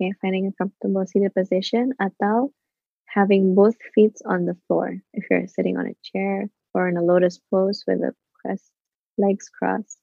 [0.00, 2.52] Okay, finding a comfortable seated position atau
[3.06, 5.00] having both feet on the floor.
[5.14, 8.12] If you're sitting on a chair or in a lotus pose with the
[9.18, 9.98] legs crossed.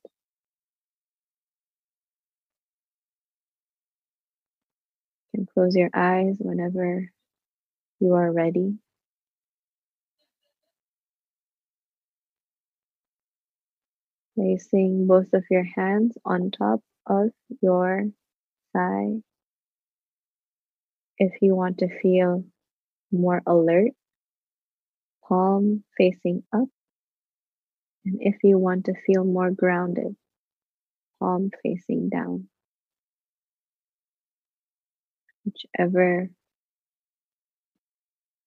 [5.36, 7.10] Can close your eyes whenever
[8.00, 8.80] you are ready.
[14.36, 17.30] Placing both of your hands on top of
[17.62, 18.10] your
[18.74, 19.22] thigh.
[21.18, 22.44] If you want to feel
[23.12, 23.92] more alert,
[25.28, 26.68] palm facing up.
[28.06, 30.16] And if you want to feel more grounded,
[31.20, 32.48] palm facing down.
[35.46, 36.30] Whichever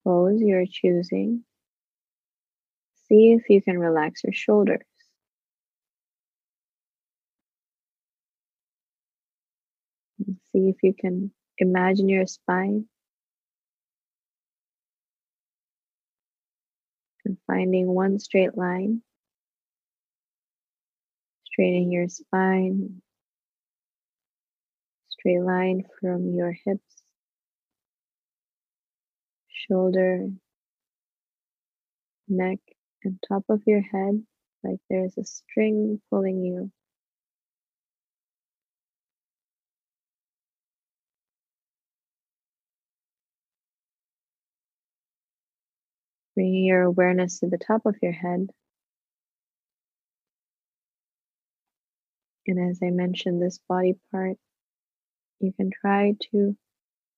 [0.05, 1.45] pose you're choosing,
[3.09, 4.83] see if you can relax your shoulders.
[10.53, 12.87] See if you can imagine your spine
[17.25, 19.03] and finding one straight line,
[21.45, 23.03] straightening your spine,
[25.09, 27.03] straight line from your hips,
[29.49, 30.29] shoulder,
[32.29, 32.59] neck,
[33.05, 34.23] and top of your head,
[34.63, 36.71] like there's a string pulling you.
[46.37, 48.51] Bringing your awareness to the top of your head.
[52.47, 54.37] And as I mentioned, this body part,
[55.41, 56.55] you can try to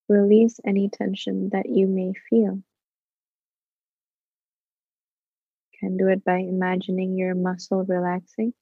[0.09, 2.63] release any tension that you may feel.
[5.73, 8.55] You can do it by imagining your muscle relaxing,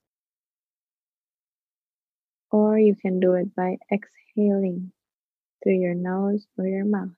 [2.50, 4.90] or you can do it by exhaling
[5.62, 7.10] through your nose or your mouth.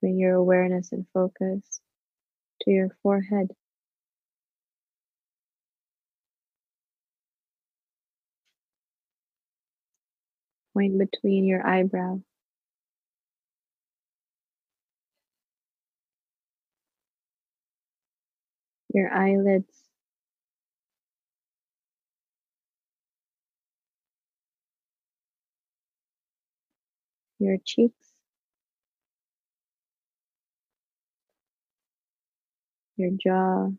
[0.00, 1.80] Bring your awareness and focus
[2.62, 3.50] to your forehead.
[10.74, 12.20] Point between your eyebrow.
[18.92, 19.88] Your eyelids.
[27.40, 28.07] Your cheeks.
[32.98, 33.70] Your jaw,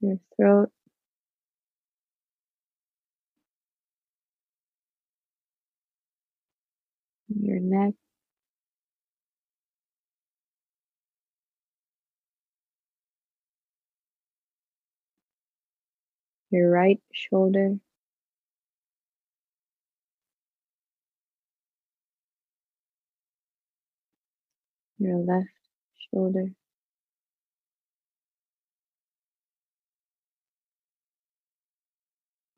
[0.00, 0.70] your throat,
[7.28, 7.94] your neck,
[16.50, 17.78] your right shoulder.
[25.02, 25.48] Your left
[26.10, 26.46] shoulder.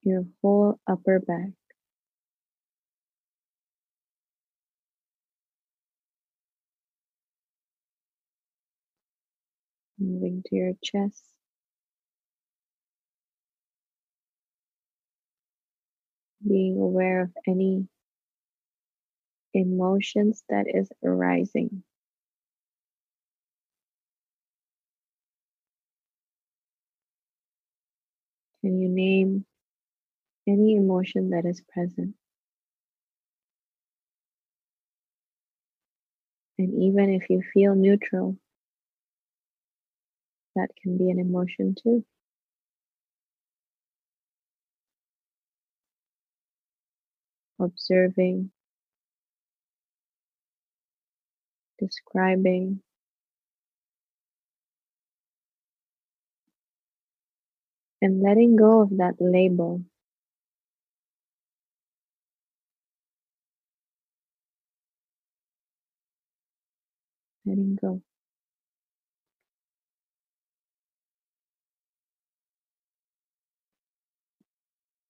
[0.05, 1.51] Your whole upper back.
[9.99, 11.25] Moving to your chest.
[16.47, 17.89] Being aware of any
[19.55, 21.83] emotions that is arising.
[28.65, 29.45] Can you name
[30.49, 32.15] any emotion that is present?
[36.59, 38.39] And even if you feel neutral,
[40.57, 42.05] that can be an emotion too.
[47.61, 48.51] Observing,
[51.79, 52.81] describing,
[58.03, 59.83] and letting go of that label.
[67.47, 68.03] Letting go.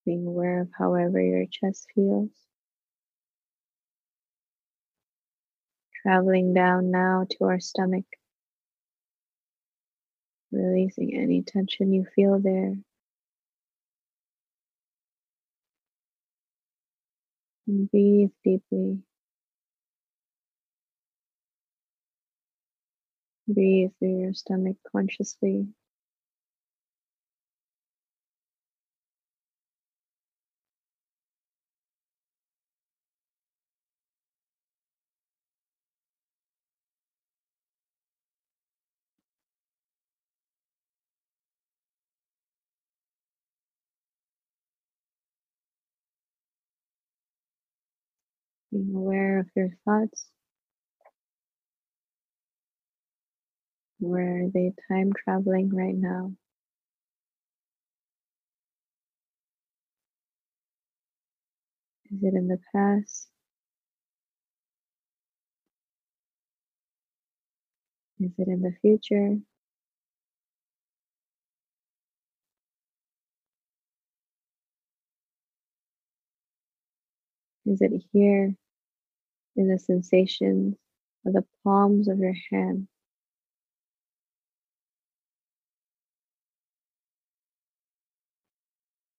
[0.07, 2.31] Being aware of however your chest feels.
[6.03, 8.05] Traveling down now to our stomach.
[10.55, 12.77] Releasing any tension you feel there.
[17.67, 19.03] And breathe deeply.
[23.49, 25.69] Breathe through your stomach consciously.
[48.75, 50.27] Being aware of your thoughts.
[54.01, 56.33] Where are they time traveling right now?
[62.13, 63.29] Is it in the past?
[68.21, 69.39] Is it in the future?
[77.67, 78.55] Is it here
[79.57, 80.77] in the sensations
[81.27, 82.89] of the palms of your hand?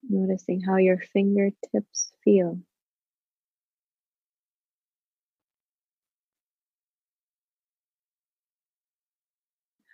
[0.10, 2.62] Noticing how your fingertips feel.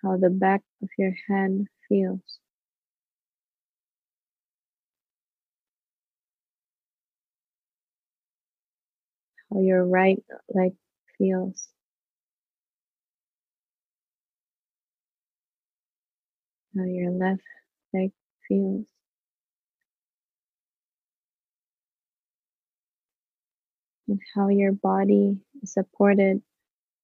[0.04, 2.41] How the back of your hand feels.
[9.52, 10.74] How your right leg
[11.18, 11.68] feels.
[16.76, 17.44] How your left
[17.94, 18.12] leg
[18.48, 18.86] feels.
[24.12, 26.42] and how your body is supported,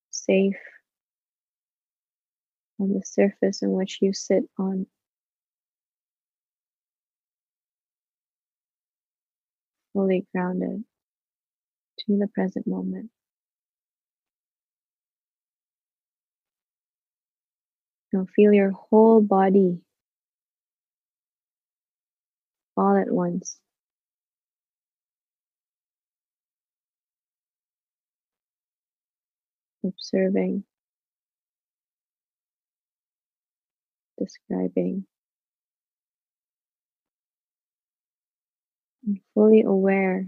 [0.10, 0.58] safe
[2.80, 4.86] on the surface in which you sit on.
[9.94, 10.84] Fully grounded
[12.08, 13.10] to the present moment.
[18.14, 19.82] Now feel your whole body
[22.78, 23.60] all at once.
[29.88, 30.64] observing,
[34.20, 35.06] describing,
[39.06, 40.28] and fully aware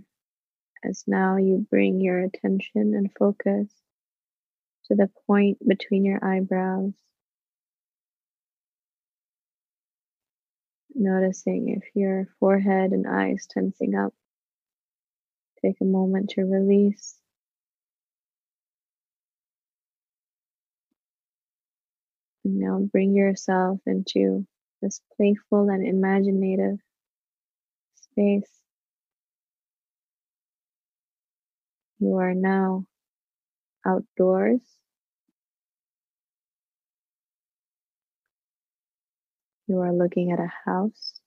[0.83, 3.67] as now you bring your attention and focus
[4.85, 6.93] to the point between your eyebrows.
[10.95, 14.13] Noticing if your forehead and eyes tensing up.
[15.61, 17.19] Take a moment to release
[22.57, 24.45] now bring yourself into
[24.81, 26.79] this playful and imaginative
[27.95, 28.58] space.
[31.99, 32.85] You are now
[33.85, 34.61] outdoors.
[39.67, 41.21] You are looking at a house.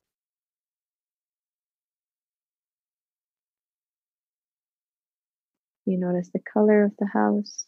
[5.87, 7.67] You notice the color of the house.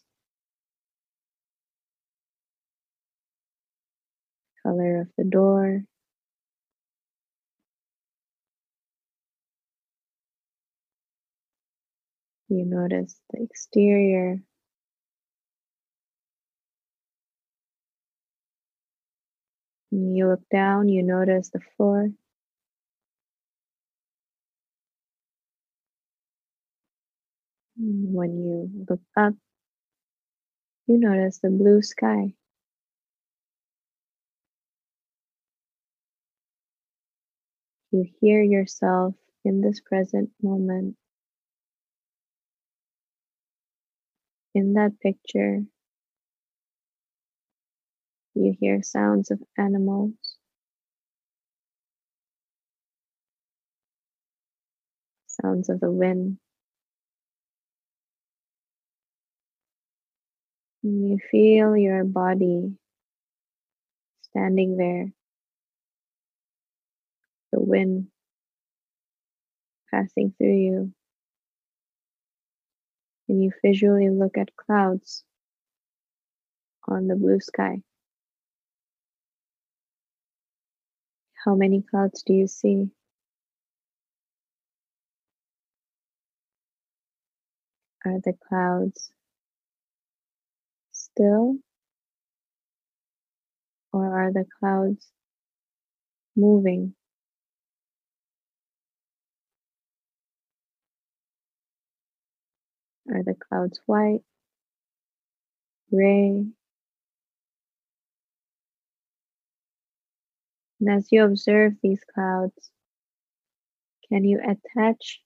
[4.65, 5.83] color of the door.
[12.49, 14.39] You notice the exterior.
[19.89, 22.09] When you look down, you notice the floor.
[27.77, 29.33] When you look up,
[30.87, 32.35] you notice the blue sky.
[37.91, 40.95] You hear yourself in this present moment.
[44.55, 45.63] In that picture,
[48.35, 50.13] you hear sounds of animals.
[55.27, 56.37] Sounds of the wind.
[60.83, 62.77] And you feel your body
[64.21, 65.11] standing there
[67.51, 68.07] the wind
[69.91, 70.93] passing through you.
[73.27, 75.23] And you visually look at clouds
[76.87, 77.81] on the blue sky.
[81.45, 82.89] How many clouds do you see?
[88.05, 89.11] Are the clouds
[90.91, 91.57] still?
[93.93, 95.11] Or are the clouds
[96.35, 96.95] moving?
[103.09, 104.21] Are the clouds white,
[105.91, 106.45] gray?
[110.79, 112.71] And as you observe these clouds,
[114.09, 115.21] can you attach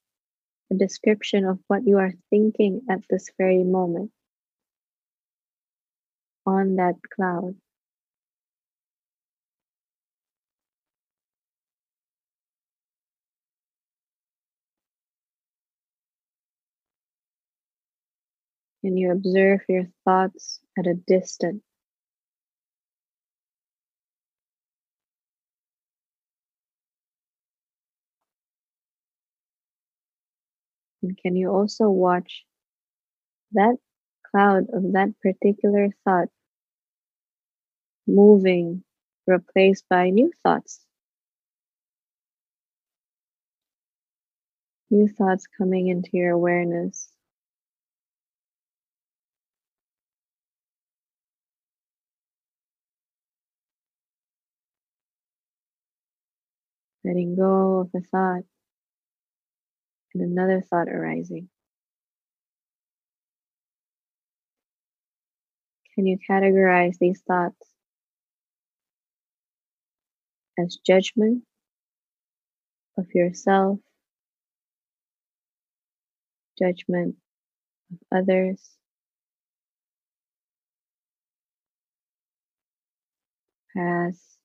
[0.72, 4.12] a description of what you are thinking at this very moment
[6.46, 7.56] on that cloud?
[18.82, 21.64] Can you observe your thoughts at a distance?
[31.02, 32.46] And can you also watch
[33.52, 33.78] that
[34.32, 36.30] cloud of that particular thought
[38.08, 38.84] moving,
[39.26, 40.86] replaced by new thoughts?
[44.92, 47.19] New thoughts coming into your awareness.
[57.10, 58.44] Letting go of the thought
[60.14, 61.50] and another thought arising.
[65.96, 67.68] Can you categorize these thoughts
[70.60, 71.46] as judgment
[72.96, 73.80] of yourself,
[76.60, 77.16] judgment
[77.92, 78.70] of others,
[83.76, 84.39] past,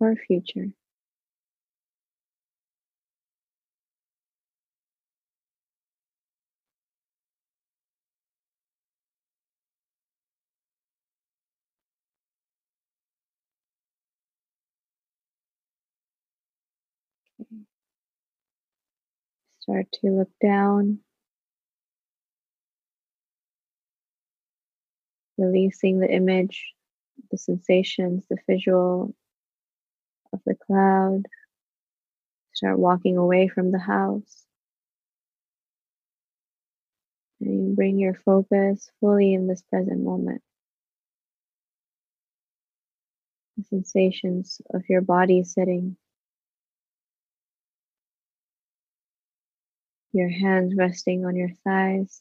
[0.00, 0.70] or future?
[19.60, 21.00] Start to look down,
[25.38, 26.74] releasing the image,
[27.30, 29.14] the sensations, the visual
[30.32, 31.22] of the cloud.
[32.52, 34.44] Start walking away from the house.
[37.40, 40.42] And you bring your focus fully in this present moment.
[43.56, 45.96] The sensations of your body sitting
[50.12, 52.20] your hands resting on your thighs,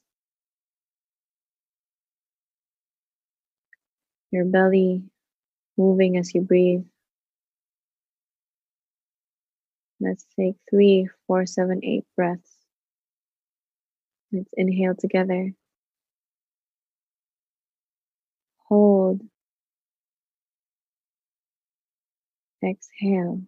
[4.32, 5.04] your belly
[5.78, 6.86] moving as you breathe.
[10.02, 12.58] Let's take three, four, seven, eight breaths.
[14.32, 15.54] Let's inhale together.
[18.70, 19.22] Hold.
[22.64, 23.42] Exhale.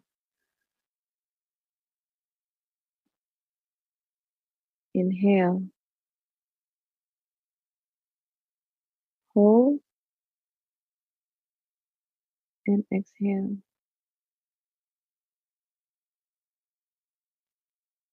[4.94, 5.64] Inhale.
[9.34, 9.80] Hold.
[12.68, 13.58] And exhale.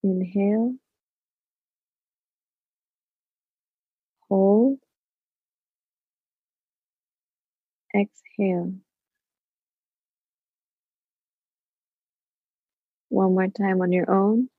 [0.05, 0.79] Inhale.
[4.31, 4.79] Hold.
[7.95, 8.79] Exhale.
[13.11, 14.51] One more time on your own.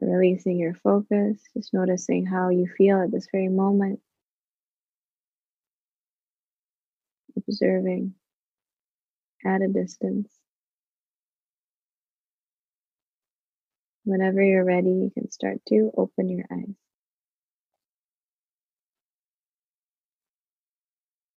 [0.00, 4.00] Releasing your focus, just noticing how you feel at this very moment.
[7.48, 8.14] Observing
[9.46, 10.32] at a distance.
[14.04, 16.87] Whenever you're ready, you can start to open your eyes.